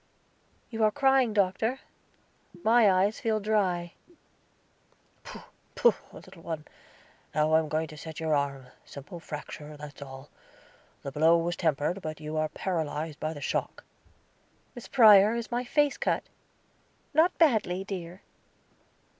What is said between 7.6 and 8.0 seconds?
going to